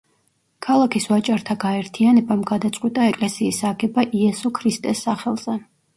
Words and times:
ქალაქის 0.67 1.03
ვაჭართა 1.09 1.55
გაერთიანებამ 1.63 2.41
გადაწყვიტა 2.53 3.05
ეკლესიის 3.11 3.61
აგება 3.73 4.07
იესო 4.23 4.53
ქრისტეს 4.61 5.05
სახელზე. 5.09 5.59